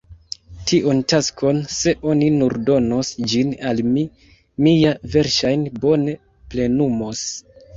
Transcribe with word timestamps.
Tiun 0.69 1.01
taskon, 1.11 1.59
se 1.73 1.93
oni 2.13 2.29
nur 2.39 2.55
donos 2.71 3.11
ĝin 3.33 3.53
al 3.73 3.83
mi, 3.93 4.07
mi 4.67 4.75
ja 4.79 4.97
verŝajne 5.17 5.75
bone 5.85 6.17
plenumos! 6.55 7.25